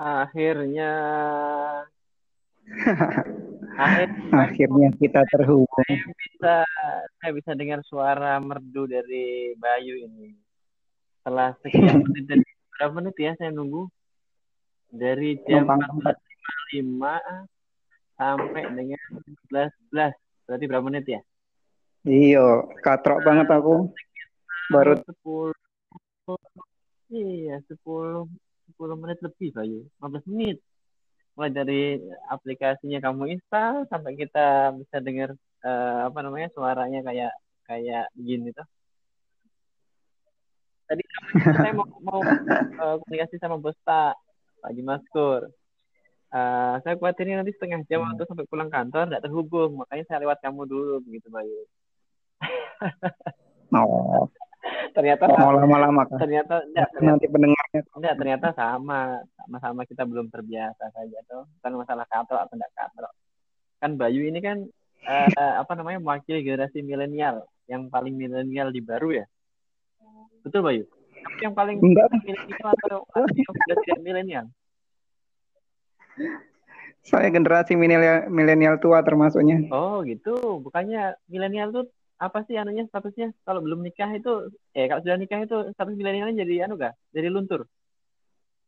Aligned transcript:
Akhirnya. 0.00 0.92
Akhirnya, 3.80 4.32
Akhirnya 4.32 4.88
kita 4.96 5.20
terhubung. 5.28 5.68
Saya 5.88 6.04
bisa, 6.16 6.64
saya 7.20 7.32
bisa 7.36 7.52
dengar 7.56 7.80
suara 7.84 8.40
merdu 8.40 8.88
dari 8.88 9.52
Bayu 9.60 10.08
ini. 10.08 10.32
Setelah 11.20 11.52
sekian 11.60 12.00
menit 12.04 12.44
berapa 12.76 12.92
menit 12.96 13.16
ya 13.20 13.36
saya 13.36 13.52
nunggu? 13.52 13.88
Dari 14.88 15.36
jam 15.44 15.68
14.55 15.68 18.16
sampai 18.16 18.62
dengan 18.72 19.00
11.11. 19.52 20.16
Berarti 20.48 20.64
berapa 20.64 20.84
menit 20.84 21.04
ya? 21.08 21.20
Iya, 22.08 22.64
katrok 22.80 23.20
banget 23.24 23.48
aku. 23.52 23.92
Baru 24.72 24.96
10 24.96 25.52
Iya, 27.12 27.60
10 27.64 28.28
10 28.80 28.96
menit 28.96 29.18
lebih, 29.20 29.52
Bayu. 29.52 29.84
15 30.00 30.24
menit. 30.32 30.56
Mulai 31.36 31.52
dari 31.52 31.82
aplikasinya 32.32 33.04
kamu 33.04 33.36
install 33.36 33.84
sampai 33.92 34.16
kita 34.16 34.72
bisa 34.80 34.96
dengar 35.04 35.36
uh, 35.60 36.08
apa 36.08 36.18
namanya 36.24 36.48
suaranya 36.56 37.04
kayak 37.04 37.32
kayak 37.68 38.08
begini 38.16 38.56
tuh. 38.56 38.64
Tadi 40.88 41.04
saya 41.60 41.76
mau, 41.76 41.86
mau 42.00 42.20
uh, 42.24 42.96
komunikasi 43.04 43.36
sama 43.36 43.60
bos 43.60 43.76
Pak, 43.84 44.16
Jimaskur. 44.72 45.52
Uh, 46.30 46.78
saya 46.82 46.94
khawatirnya 46.98 47.42
nanti 47.42 47.54
setengah 47.54 47.82
jam 47.90 48.06
waktu 48.06 48.22
sampai 48.26 48.46
pulang 48.48 48.70
kantor 48.70 49.06
tidak 49.06 49.22
terhubung, 49.26 49.82
makanya 49.82 50.04
saya 50.06 50.22
lewat 50.26 50.38
kamu 50.42 50.62
dulu 50.66 50.94
begitu 51.04 51.26
Bayu. 51.30 51.62
oh 53.76 54.26
ternyata 54.92 55.24
mau 55.30 55.54
lama-lama 55.54 56.02
kan 56.06 56.18
ternyata 56.18 56.62
enggak, 56.66 56.88
ternyata, 56.94 57.06
nanti 57.06 57.26
pendengarnya 57.30 57.80
enggak 57.94 58.14
ternyata 58.18 58.46
sama 58.54 59.00
sama-sama 59.38 59.80
kita 59.86 60.02
belum 60.04 60.26
terbiasa 60.28 60.84
saja 60.92 61.18
tuh 61.26 61.46
bukan 61.58 61.72
masalah 61.80 62.06
kantor 62.10 62.36
atau 62.44 62.54
enggak 62.58 62.74
kantor 62.74 63.04
kan 63.80 63.90
Bayu 63.96 64.28
ini 64.28 64.40
kan 64.44 64.68
uh, 65.08 65.52
apa 65.60 65.72
namanya 65.72 65.98
mewakili 66.02 66.44
generasi 66.44 66.84
milenial 66.84 67.48
yang 67.70 67.88
paling 67.88 68.18
milenial 68.18 68.68
di 68.74 68.82
baru 68.82 69.24
ya? 69.24 69.26
Betul 70.42 70.60
Bayu? 70.66 70.84
Tapi 71.20 71.40
yang 71.46 71.54
paling 71.56 71.78
milenial 71.80 72.68
atau 72.76 73.06
yang 73.14 73.52
sudah 73.54 73.76
tidak 73.86 74.00
milenial? 74.02 74.46
Saya 77.00 77.32
generasi 77.32 77.78
milenial 77.78 78.28
milenial 78.28 78.76
tua 78.76 79.00
termasuknya. 79.00 79.64
Oh 79.72 80.04
gitu. 80.04 80.60
Bukannya 80.60 81.16
milenial 81.30 81.72
tuh 81.72 81.84
apa 82.20 82.44
sih 82.44 82.54
anunya 82.60 82.84
statusnya? 82.84 83.32
Kalau 83.48 83.64
belum 83.64 83.80
nikah 83.80 84.12
itu 84.12 84.52
eh 84.76 84.84
kalau 84.92 85.00
sudah 85.00 85.16
nikah 85.16 85.40
itu 85.40 85.56
status 85.72 85.96
milenialnya 85.96 86.44
jadi 86.44 86.68
anu 86.68 86.76
gak 86.76 86.92
jadi 87.16 87.32
luntur? 87.32 87.64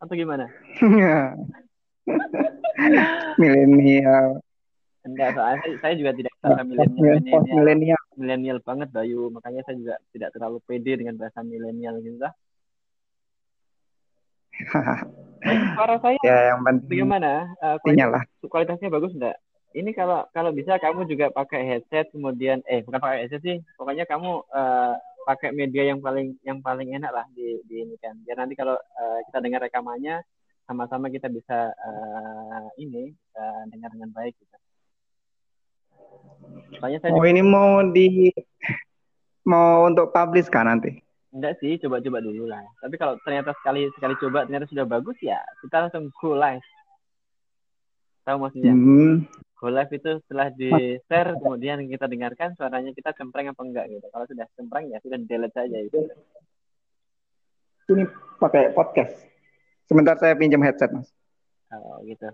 Atau 0.00 0.17
gimana? 0.17 0.48
Milenial. 3.41 4.41
Enggak 5.05 5.36
soalnya 5.36 5.58
saya, 5.61 5.75
saya 5.84 5.95
juga 6.00 6.17
tidak 6.17 6.33
bahasa 6.41 6.62
milenial 6.64 7.20
milenial. 7.47 8.00
milenial. 8.17 8.58
Banget 8.64 8.89
Bayu. 8.89 9.28
Makanya 9.28 9.61
saya 9.69 9.77
juga 9.77 9.95
tidak 10.17 10.33
terlalu 10.33 10.58
pede 10.64 10.92
dengan 10.97 11.20
bahasa 11.20 11.45
milenial 11.45 12.00
gitu 12.00 12.19
lah 12.19 12.33
suara 15.75 15.97
saya 15.98 16.19
ya 16.23 16.55
yang 16.55 16.61
penting 16.62 17.03
bagaimana? 17.03 17.50
Uh, 17.58 17.77
kualitas, 17.83 18.23
kualitasnya 18.47 18.89
bagus 18.92 19.12
enggak 19.17 19.36
ini 19.73 19.91
kalau 19.97 20.25
kalau 20.33 20.53
bisa 20.53 20.77
kamu 20.77 21.09
juga 21.09 21.33
pakai 21.33 21.65
headset 21.65 22.09
kemudian 22.12 22.61
eh 22.69 22.84
bukan 22.84 23.01
pakai 23.01 23.19
headset 23.25 23.42
sih 23.42 23.56
pokoknya 23.77 24.05
kamu 24.05 24.45
uh, 24.53 24.95
pakai 25.25 25.55
media 25.55 25.87
yang 25.89 26.03
paling 26.03 26.34
yang 26.42 26.59
paling 26.61 26.92
enak 26.92 27.12
lah 27.14 27.27
di, 27.33 27.62
di 27.70 27.87
ini 27.87 27.97
kan 28.03 28.19
biar 28.27 28.42
nanti 28.42 28.59
kalau 28.59 28.75
uh, 28.77 29.19
kita 29.31 29.39
dengar 29.41 29.61
rekamannya 29.62 30.20
sama-sama 30.67 31.11
kita 31.11 31.27
bisa 31.31 31.73
uh, 31.73 32.67
ini 32.79 33.11
bisa 33.12 33.45
dengar 33.70 33.91
dengan 33.92 34.11
baik 34.14 34.34
gitu. 34.39 34.56
Soalnya 36.79 36.98
saya 37.03 37.12
oh 37.14 37.27
ini 37.27 37.42
mau 37.42 37.83
di 37.86 38.31
mau 39.47 39.86
untuk 39.86 40.11
publish 40.14 40.51
kan 40.51 40.70
nanti? 40.70 41.02
Enggak 41.33 41.57
sih, 41.64 41.80
coba-coba 41.80 42.20
dulu 42.20 42.45
lah. 42.45 42.63
Tapi 42.85 42.95
kalau 43.01 43.17
ternyata 43.24 43.57
sekali 43.58 43.89
sekali 43.97 44.14
coba 44.20 44.45
ternyata 44.45 44.68
sudah 44.68 44.85
bagus 44.86 45.17
ya 45.23 45.41
kita 45.64 45.89
langsung 45.89 46.13
go 46.18 46.35
live. 46.36 46.67
Tahu 48.23 48.36
maksudnya? 48.39 48.74
Hmm 48.74 49.27
go 49.62 49.70
live 49.70 49.95
itu 49.95 50.18
setelah 50.27 50.50
di 50.50 50.98
share 51.06 51.39
kemudian 51.39 51.86
kita 51.86 52.11
dengarkan 52.11 52.58
suaranya 52.58 52.90
kita 52.90 53.14
cempreng 53.14 53.55
apa 53.55 53.62
enggak 53.62 53.86
gitu. 53.95 54.11
Kalau 54.11 54.27
sudah 54.27 54.46
cempreng 54.58 54.90
ya 54.90 54.98
sudah 54.98 55.23
delete 55.23 55.55
saja 55.55 55.78
itu 55.78 56.02
ini 57.95 58.02
pakai 58.42 58.74
podcast. 58.74 59.14
Sebentar 59.86 60.18
saya 60.18 60.34
pinjam 60.34 60.58
headset 60.67 60.90
mas. 60.90 61.06
Oh 61.70 62.02
gitu. 62.02 62.27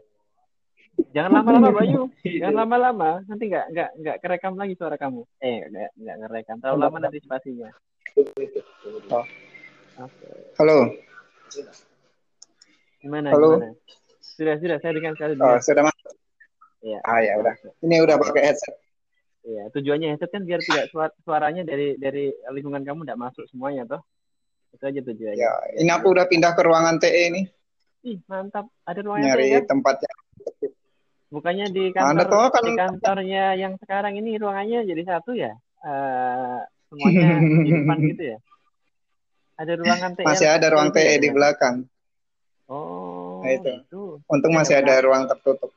Jangan 1.12 1.44
lama-lama 1.44 1.68
Bayu. 1.68 2.08
Jangan 2.24 2.56
lama-lama. 2.64 3.10
Nanti 3.28 3.44
enggak 3.52 3.66
enggak 3.76 3.90
enggak 4.00 4.16
kerekam 4.24 4.54
lagi 4.56 4.74
suara 4.80 4.96
kamu. 4.96 5.28
Eh 5.44 5.68
enggak 5.68 5.90
enggak 6.00 6.16
ngerekam. 6.24 6.56
Terlalu 6.64 6.80
lama 6.80 6.96
nanti 6.96 7.18
spasinya. 7.20 7.68
Oh. 9.12 9.24
okay. 10.00 10.32
halo. 10.56 10.96
Gimana 13.04 13.36
halo. 13.36 13.60
gimana? 13.60 13.68
sudah 14.24 14.54
sudah. 14.56 14.76
Saya 14.80 14.92
dengar 14.96 15.12
sekali 15.12 15.32
oh, 15.36 15.60
sudah 15.60 15.84
masuk 15.84 16.17
Iya. 16.82 16.98
Ah 17.02 17.20
ya 17.22 17.34
udah. 17.38 17.54
Ini 17.82 17.96
udah 18.06 18.16
pakai 18.22 18.42
headset. 18.52 18.74
Iya, 19.48 19.72
tujuannya 19.72 20.14
headset 20.14 20.30
kan 20.30 20.42
biar 20.44 20.60
tidak 20.60 20.92
suar 20.92 21.10
suaranya 21.24 21.64
dari 21.64 21.96
dari 21.96 22.30
lingkungan 22.52 22.84
kamu 22.84 23.06
tidak 23.06 23.20
masuk 23.20 23.44
semuanya 23.48 23.88
toh. 23.88 24.02
Itu 24.76 24.84
aja 24.84 25.00
tujuannya. 25.00 25.40
Ya, 25.40 25.52
ini 25.80 25.88
aku 25.88 26.12
udah 26.12 26.28
pindah 26.28 26.52
ke 26.52 26.62
ruangan 26.62 27.00
TE 27.00 27.22
ini. 27.32 27.42
Ih, 28.04 28.20
mantap. 28.28 28.68
Ada 28.84 29.00
ruangan 29.00 29.24
Nyari 29.24 29.46
TE 29.48 29.54
kan? 29.56 29.64
tempatnya. 29.72 30.12
Bukannya 31.28 31.66
di 31.68 31.84
kantor 31.92 32.26
tahu, 32.28 32.46
kan... 32.52 32.62
di 32.64 32.72
kantornya 32.76 33.44
yang 33.56 33.76
sekarang 33.76 34.16
ini 34.16 34.40
ruangannya 34.40 34.84
jadi 34.84 35.02
satu 35.04 35.36
ya? 35.36 35.52
Uh, 35.84 36.60
semuanya 36.92 37.28
di 37.42 37.70
depan 37.80 37.98
gitu 38.04 38.22
ya? 38.36 38.38
Ada 39.58 39.72
ruangan 39.74 40.10
TE. 40.14 40.24
Masih 40.24 40.48
ada 40.48 40.66
ruang 40.70 40.88
TE 40.94 41.14
di 41.18 41.28
belakang. 41.32 41.76
Oh. 42.68 43.40
Nah, 43.42 43.50
itu. 43.56 43.72
itu. 43.80 44.02
Untung 44.28 44.52
masih 44.52 44.78
ada 44.78 45.00
ruang 45.00 45.24
tertutup. 45.24 45.72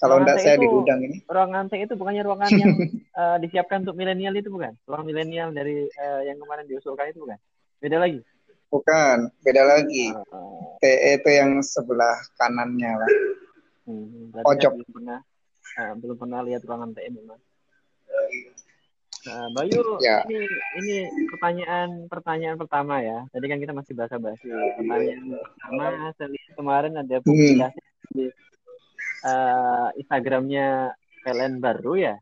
Kalau 0.00 0.16
enggak 0.16 0.40
saya 0.40 0.56
itu, 0.56 0.64
di 0.64 0.68
gudang 0.72 1.00
ini. 1.04 1.16
Ruang 1.28 1.52
anteng 1.52 1.84
itu 1.84 1.92
bukannya 1.92 2.24
ruangan 2.24 2.50
yang 2.56 2.72
uh, 3.20 3.36
disiapkan 3.44 3.84
untuk 3.84 4.00
milenial 4.00 4.32
itu 4.32 4.48
bukan? 4.48 4.72
Ruang 4.88 5.04
milenial 5.04 5.52
dari 5.52 5.84
uh, 5.92 6.24
yang 6.24 6.40
kemarin 6.40 6.64
diusulkan 6.64 7.12
itu 7.12 7.20
bukan? 7.20 7.36
Beda 7.84 8.00
lagi? 8.00 8.24
Bukan, 8.72 9.28
beda 9.44 9.62
lagi. 9.68 10.08
Uh, 10.32 10.80
TE 10.80 11.20
itu 11.20 11.28
yang 11.28 11.60
sebelah 11.60 12.16
kanannya, 12.40 12.96
Pak. 12.96 13.10
Hmm, 13.84 14.32
Pojok. 14.40 14.72
Belum 14.80 14.92
pernah, 14.96 15.18
uh, 15.76 15.92
belum 16.00 16.16
pernah 16.16 16.40
lihat 16.48 16.64
ruangan 16.64 16.96
TE 16.96 17.08
memang. 17.12 17.40
Nah, 19.20 19.52
Bayu, 19.52 20.00
ya. 20.00 20.24
ini 20.24 20.48
ini 20.80 20.96
pertanyaan 21.28 22.08
pertanyaan 22.08 22.56
pertama 22.56 23.04
ya. 23.04 23.28
Tadi 23.28 23.44
kan 23.52 23.60
kita 23.60 23.76
masih 23.76 23.92
bahasa-basi. 23.92 24.48
Pertanyaan 24.48 25.36
pertama, 25.36 26.08
saya 26.16 26.28
lihat 26.32 26.52
kemarin 26.56 26.92
ada 26.96 27.16
publikasi 27.20 27.76
hmm. 27.76 28.16
di 28.16 28.24
uh, 29.24 29.88
Instagramnya 29.96 30.94
PLN 31.24 31.60
baru 31.60 31.96
ya 31.96 32.14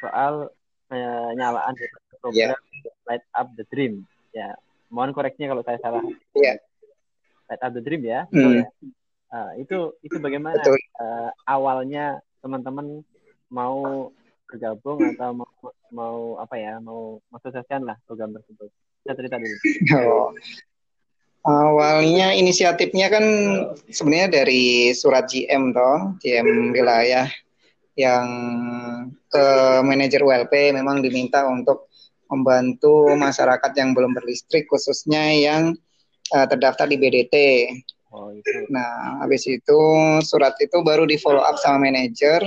soal 0.00 0.52
penyalaan 0.86 1.74
eh, 1.76 1.90
program 2.22 2.54
yeah. 2.54 3.04
Light 3.08 3.24
Up 3.34 3.52
the 3.56 3.64
Dream 3.72 4.04
ya 4.32 4.54
mohon 4.92 5.10
koreksinya 5.16 5.52
kalau 5.56 5.64
saya 5.66 5.78
salah 5.82 6.02
yeah. 6.36 6.56
Light 7.50 7.62
Up 7.62 7.72
the 7.74 7.82
Dream 7.82 8.02
ya, 8.02 8.26
mm. 8.30 8.62
ya? 8.62 8.66
Uh, 9.26 9.50
itu 9.58 9.78
itu 10.06 10.16
bagaimana 10.22 10.58
uh, 11.02 11.30
awalnya 11.46 12.22
teman-teman 12.42 13.02
mau 13.50 14.10
bergabung 14.46 15.02
atau 15.14 15.30
mau 15.34 15.50
mau 15.90 16.18
apa 16.38 16.54
ya 16.54 16.78
mau 16.78 17.18
mensukseskan 17.34 17.82
lah 17.82 17.98
program 18.06 18.30
tersebut 18.34 18.70
saya 19.02 19.14
cerita 19.18 19.36
dulu 19.38 19.56
oh. 20.06 20.30
Awalnya 21.46 22.34
inisiatifnya 22.34 23.06
kan 23.06 23.24
sebenarnya 23.86 24.42
dari 24.42 24.90
surat 24.90 25.30
GM 25.30 25.70
toh, 25.70 26.18
GM 26.18 26.74
wilayah 26.74 27.30
yang 27.94 28.26
ke 29.30 29.46
manajer 29.86 30.26
ULP 30.26 30.74
memang 30.74 31.06
diminta 31.06 31.46
untuk 31.46 31.86
membantu 32.26 33.14
masyarakat 33.14 33.72
yang 33.78 33.94
belum 33.94 34.10
berlistrik 34.18 34.66
khususnya 34.66 35.22
yang 35.38 35.78
uh, 36.34 36.46
terdaftar 36.50 36.90
di 36.90 36.98
BDT. 36.98 37.34
Oh, 38.10 38.34
itu. 38.34 38.66
Nah, 38.66 39.22
habis 39.22 39.46
itu 39.46 39.80
surat 40.26 40.58
itu 40.58 40.82
baru 40.82 41.06
di 41.06 41.14
follow 41.14 41.46
up 41.46 41.62
sama 41.62 41.86
manajer. 41.86 42.42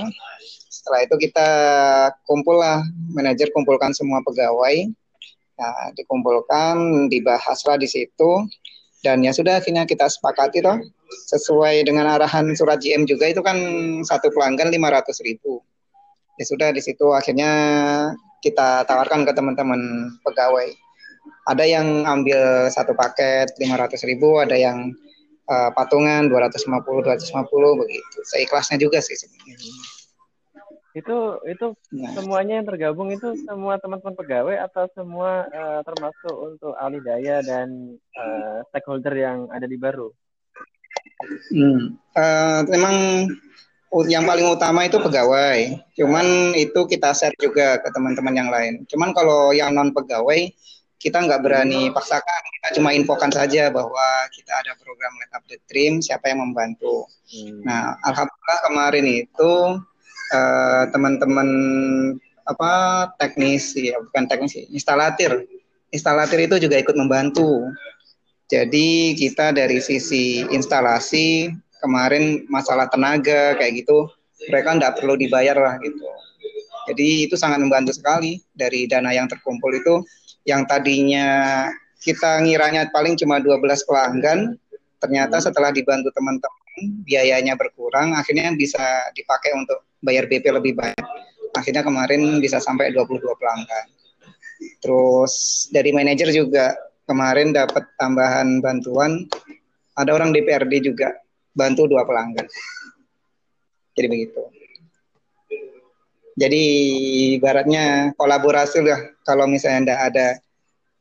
Setelah 0.67 1.07
itu 1.07 1.15
kita 1.23 1.49
kumpul 2.27 2.59
lah, 2.59 2.83
manajer 3.15 3.47
kumpulkan 3.55 3.95
semua 3.95 4.19
pegawai. 4.27 4.91
Nah, 5.55 5.95
dikumpulkan, 5.95 7.07
dibahaslah 7.07 7.79
di 7.79 7.87
situ 7.87 8.43
dan 9.05 9.23
ya 9.23 9.31
sudah 9.31 9.63
akhirnya 9.63 9.87
kita 9.87 10.07
sepakati 10.11 10.59
toh 10.59 10.77
sesuai 11.31 11.87
dengan 11.87 12.05
arahan 12.19 12.51
surat 12.53 12.83
GM 12.83 13.07
juga 13.07 13.31
itu 13.31 13.39
kan 13.39 13.57
satu 14.03 14.29
pelanggan 14.35 14.69
500 14.69 15.27
ribu 15.27 15.63
ya 16.35 16.45
sudah 16.45 16.69
di 16.75 16.81
situ 16.83 17.11
akhirnya 17.15 17.51
kita 18.39 18.83
tawarkan 18.87 19.27
ke 19.27 19.31
teman-teman 19.35 20.11
pegawai 20.23 20.71
ada 21.49 21.65
yang 21.65 22.05
ambil 22.05 22.69
satu 22.71 22.93
paket 22.93 23.51
500 23.57 24.09
ribu 24.09 24.39
ada 24.39 24.55
yang 24.55 24.93
uh, 25.49 25.69
patungan 25.73 26.29
250 26.29 27.03
250 27.03 27.81
begitu. 27.81 28.17
Seikhlasnya 28.29 28.77
juga 28.77 29.01
sih 29.01 29.17
sebenarnya. 29.17 29.57
Itu 30.97 31.37
itu 31.45 31.77
nah. 31.93 32.11
semuanya 32.17 32.61
yang 32.61 32.67
tergabung 32.67 33.13
itu 33.13 33.37
semua 33.45 33.77
teman-teman 33.77 34.17
pegawai 34.17 34.57
atau 34.65 34.89
semua 34.97 35.45
uh, 35.49 35.81
termasuk 35.85 36.35
untuk 36.35 36.73
ahli 36.81 36.97
daya 37.05 37.45
dan 37.45 37.93
uh, 38.17 38.65
stakeholder 38.73 39.13
yang 39.13 39.45
ada 39.53 39.69
di 39.69 39.77
baru? 39.77 40.09
Hmm. 41.53 41.99
Uh, 42.17 42.61
memang 42.71 42.95
yang 44.09 44.25
paling 44.25 44.45
utama 44.49 44.85
itu 44.85 44.97
pegawai. 45.01 45.77
Cuman 45.97 46.53
itu 46.53 46.79
kita 46.85 47.13
share 47.13 47.37
juga 47.37 47.81
ke 47.81 47.89
teman-teman 47.93 48.33
yang 48.37 48.49
lain. 48.49 48.85
Cuman 48.85 49.13
kalau 49.13 49.53
yang 49.53 49.73
non 49.73 49.93
pegawai 49.93 50.49
kita 50.99 51.15
nggak 51.23 51.41
berani 51.41 51.87
paksakan, 51.95 52.41
kita 52.59 52.67
cuma 52.75 52.91
infokan 52.91 53.31
saja 53.31 53.71
bahwa 53.71 54.27
kita 54.35 54.51
ada 54.51 54.75
program 54.75 55.15
Let 55.15 55.31
Up 55.31 55.47
the 55.47 55.55
Dream, 55.71 56.03
siapa 56.03 56.27
yang 56.27 56.43
membantu. 56.43 57.07
Hmm. 57.31 57.63
Nah, 57.63 57.95
alhamdulillah 58.03 58.59
kemarin 58.67 59.05
itu 59.07 59.51
uh, 60.33 60.83
teman-teman 60.93 61.49
apa 62.49 62.71
teknis 63.21 63.77
ya 63.77 64.01
bukan 64.01 64.25
teknis 64.25 64.57
instalatir, 64.73 65.45
instalatir 65.93 66.49
itu 66.49 66.57
juga 66.57 66.81
ikut 66.81 66.97
membantu. 66.97 67.69
Jadi 68.49 69.13
kita 69.13 69.53
dari 69.53 69.77
sisi 69.77 70.41
instalasi 70.49 71.53
kemarin 71.85 72.49
masalah 72.49 72.89
tenaga 72.89 73.53
kayak 73.61 73.85
gitu, 73.85 74.09
mereka 74.49 74.73
nggak 74.73 74.93
perlu 74.97 75.13
dibayar 75.13 75.53
lah 75.53 75.77
gitu. 75.85 76.01
Jadi 76.89 77.29
itu 77.29 77.37
sangat 77.37 77.61
membantu 77.61 77.93
sekali 77.93 78.41
dari 78.57 78.89
dana 78.89 79.13
yang 79.13 79.29
terkumpul 79.29 79.69
itu 79.69 80.01
yang 80.49 80.65
tadinya 80.65 81.69
kita 82.01 82.41
ngiranya 82.41 82.89
paling 82.89 83.13
cuma 83.13 83.37
12 83.37 83.61
pelanggan, 83.85 84.57
ternyata 84.97 85.37
setelah 85.37 85.69
dibantu 85.69 86.09
teman-teman 86.15 86.58
biayanya 87.03 87.57
berkurang, 87.59 88.15
akhirnya 88.15 88.51
bisa 88.55 89.11
dipakai 89.13 89.55
untuk 89.55 89.83
bayar 89.99 90.29
BP 90.29 90.49
lebih 90.53 90.77
banyak. 90.77 91.07
Akhirnya 91.57 91.81
kemarin 91.83 92.39
bisa 92.39 92.61
sampai 92.61 92.93
22 92.93 93.19
pelanggan. 93.35 93.85
Terus 94.79 95.65
dari 95.71 95.91
manajer 95.91 96.31
juga 96.31 96.75
kemarin 97.09 97.51
dapat 97.51 97.89
tambahan 97.97 98.61
bantuan, 98.61 99.25
ada 99.97 100.13
orang 100.15 100.31
DPRD 100.31 100.93
juga 100.93 101.15
bantu 101.57 101.89
dua 101.89 102.05
pelanggan. 102.05 102.47
Jadi 103.97 104.07
begitu. 104.07 104.41
Jadi 106.39 106.63
ibaratnya 107.35 108.15
kolaborasi 108.15 108.79
lah 108.87 109.01
kalau 109.27 109.43
misalnya 109.43 109.91
ndak 109.91 110.01
ada 110.13 110.27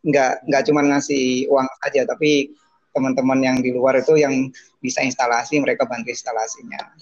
nggak 0.02 0.32
nggak 0.50 0.62
cuma 0.66 0.80
ngasih 0.82 1.46
uang 1.46 1.68
aja 1.86 2.02
tapi 2.10 2.50
teman-teman 2.94 3.38
yang 3.40 3.56
di 3.60 3.70
luar 3.70 4.00
itu 4.00 4.18
yang 4.18 4.50
bisa 4.82 5.04
instalasi 5.04 5.60
mereka 5.60 5.84
bantu 5.84 6.10
instalasinya 6.10 6.94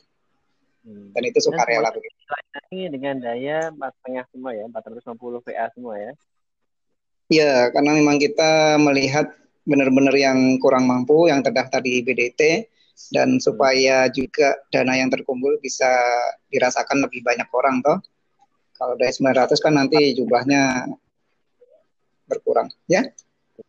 hmm. 0.87 1.15
dan 1.15 1.23
itu 1.25 1.38
suka 1.43 1.62
rela 1.67 1.91
begitu. 1.93 2.15
Ini 2.73 2.91
dengan 2.91 3.23
daya 3.23 3.71
empat 3.71 3.93
setengah 4.00 4.25
semua 4.33 4.50
ya 4.56 4.65
450 4.67 5.44
VA 5.47 5.67
semua 5.73 5.94
ya. 5.99 6.12
Ya 7.27 7.53
karena 7.75 7.91
memang 7.99 8.23
kita 8.23 8.79
melihat 8.79 9.35
benar-benar 9.67 10.15
yang 10.15 10.59
kurang 10.62 10.87
mampu 10.87 11.27
yang 11.27 11.43
terdaftar 11.43 11.83
di 11.83 12.03
BDT 12.03 12.71
dan 13.12 13.43
supaya 13.43 14.06
juga 14.09 14.56
dana 14.71 14.94
yang 14.94 15.11
terkumpul 15.11 15.59
bisa 15.59 15.91
dirasakan 16.49 17.03
lebih 17.03 17.21
banyak 17.27 17.47
orang 17.50 17.83
toh 17.83 17.99
kalau 18.77 18.94
dari 18.94 19.12
900 19.12 19.56
kan 19.56 19.73
nanti 19.73 20.12
jumlahnya 20.12 20.85
berkurang, 22.29 22.69
ya? 22.85 23.09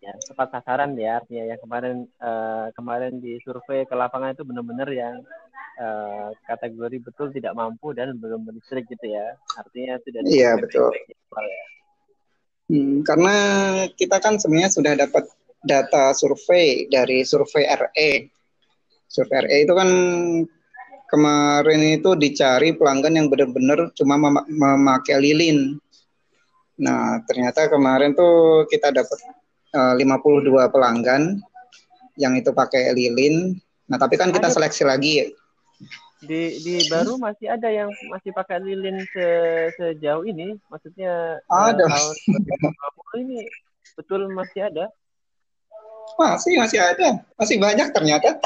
Ya, 0.03 0.13
tepat 0.19 0.47
sasaran 0.51 0.95
ya 0.99 1.23
artinya 1.23 1.55
yang 1.55 1.59
kemarin 1.63 1.95
uh, 2.19 2.67
kemarin 2.75 3.23
di 3.23 3.39
survei 3.43 3.87
ke 3.87 3.95
lapangan 3.95 4.35
itu 4.35 4.43
benar-benar 4.43 4.89
yang 4.91 5.23
uh, 5.79 6.29
kategori 6.43 6.97
betul 6.99 7.31
tidak 7.31 7.55
mampu 7.55 7.95
dan 7.95 8.15
belum 8.19 8.43
berlistrik 8.43 8.87
gitu 8.91 9.07
ya. 9.15 9.35
Artinya 9.55 9.95
tidak 10.03 10.21
Iya, 10.27 10.59
betul. 10.59 10.91
Ya. 10.91 11.65
Hmm, 12.67 12.99
karena 13.07 13.35
kita 13.95 14.19
kan 14.19 14.35
sebenarnya 14.35 14.71
sudah 14.75 14.93
dapat 14.99 15.23
data 15.63 16.11
survei 16.11 16.91
dari 16.91 17.23
survei 17.23 17.63
RE. 17.63 18.11
Survei 19.07 19.39
RE 19.47 19.57
itu 19.63 19.73
kan 19.73 19.89
kemarin 21.07 21.81
itu 21.95 22.11
dicari 22.19 22.75
pelanggan 22.75 23.15
yang 23.15 23.27
benar-benar 23.31 23.95
cuma 23.95 24.19
mem 24.19 24.43
memakai 24.51 25.15
lilin. 25.23 25.79
Nah, 26.77 27.23
ternyata 27.25 27.71
kemarin 27.71 28.13
tuh 28.13 28.67
kita 28.69 28.93
dapat 28.93 29.17
52 29.95 30.73
pelanggan 30.73 31.37
yang 32.17 32.33
itu 32.33 32.49
pakai 32.51 32.91
lilin. 32.97 33.53
Nah, 33.87 33.97
tapi 34.01 34.17
kan 34.17 34.33
kita 34.33 34.49
seleksi 34.49 34.83
lagi. 34.83 35.31
Di 36.17 36.57
di 36.65 36.81
baru 36.89 37.21
masih 37.21 37.45
ada 37.45 37.69
yang 37.69 37.93
masih 38.09 38.33
pakai 38.33 38.57
lilin 38.57 39.05
se, 39.13 39.27
sejauh 39.77 40.25
ini, 40.25 40.57
maksudnya 40.73 41.37
ada. 41.45 41.85
Uh, 41.85 42.09
tahun 43.13 43.17
ini 43.21 43.45
betul 43.93 44.25
masih 44.33 44.65
ada. 44.65 44.89
Masih 46.17 46.57
masih 46.57 46.81
ada, 46.81 47.21
masih 47.37 47.61
banyak 47.61 47.93
ternyata. 47.93 48.41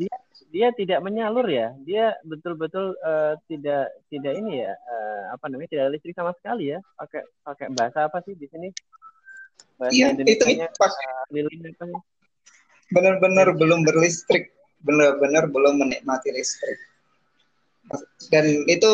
Dia 0.00 0.16
dia 0.52 0.68
tidak 0.76 1.00
menyalur 1.00 1.48
ya 1.48 1.72
dia 1.80 2.12
betul-betul 2.28 2.92
uh, 3.00 3.34
tidak 3.48 3.88
tidak 4.12 4.36
ini 4.36 4.60
ya 4.60 4.76
uh, 4.76 5.32
apa 5.32 5.48
namanya 5.48 5.72
tidak 5.72 5.96
listrik 5.96 6.12
sama 6.12 6.36
sekali 6.36 6.76
ya 6.76 6.78
pakai 7.00 7.24
pakai 7.40 7.66
bahasa 7.72 8.04
apa 8.04 8.20
sih 8.20 8.36
di 8.36 8.44
sini 8.52 8.68
bahasa 9.80 9.94
iya, 9.94 10.06
itu 10.14 10.44
pas. 10.46 10.58
uh, 10.58 10.68
apa 10.68 10.86
sih 10.92 11.92
benar-benar 12.92 13.56
belum 13.56 13.82
berlistrik. 13.88 14.52
Benar-benar 14.84 15.48
belum 15.48 15.80
menikmati 15.80 16.30
listrik. 16.34 16.78
Dan 18.30 18.66
itu 18.70 18.90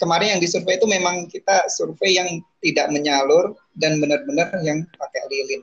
kemarin 0.00 0.36
yang 0.36 0.42
disurvei 0.42 0.78
itu 0.78 0.88
memang 0.88 1.30
kita 1.30 1.66
survei 1.70 2.18
yang 2.18 2.42
tidak 2.64 2.90
menyalur 2.90 3.54
dan 3.78 4.02
benar-benar 4.02 4.50
yang 4.66 4.82
pakai 4.98 5.22
lilin. 5.30 5.62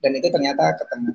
Dan 0.00 0.16
itu 0.16 0.28
ternyata 0.30 0.78
ketemu. 0.78 1.12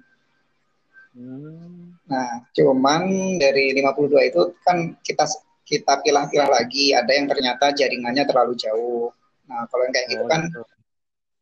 Hmm. 1.16 1.96
Nah, 2.06 2.44
cuman 2.54 3.02
dari 3.42 3.74
52 3.74 4.30
itu 4.30 4.42
kan 4.62 4.94
kita 5.02 5.26
kita 5.66 6.06
pilah-pilah 6.06 6.50
lagi, 6.52 6.94
ada 6.94 7.10
yang 7.10 7.26
ternyata 7.26 7.74
jaringannya 7.74 8.30
terlalu 8.30 8.54
jauh. 8.54 9.10
Nah, 9.50 9.66
kalau 9.74 9.90
yang 9.90 9.94
kayak 9.96 10.08
gitu 10.14 10.24
oh, 10.24 10.30
kan 10.30 10.42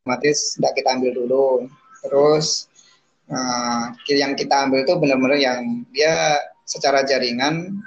otomatis 0.04 0.60
tidak 0.60 0.76
kita 0.76 0.90
ambil 1.00 1.12
dulu. 1.16 1.48
Terus 2.04 2.68
uh, 3.32 3.96
yang 4.12 4.36
kita 4.36 4.68
ambil 4.68 4.84
itu 4.84 4.94
benar-benar 5.00 5.40
yang 5.40 5.88
dia 5.96 6.44
secara 6.68 7.08
jaringan 7.08 7.80